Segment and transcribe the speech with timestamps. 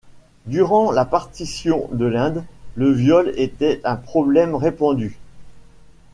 [0.47, 5.19] Durant la partition de l'Inde, le viol était un problème répandu.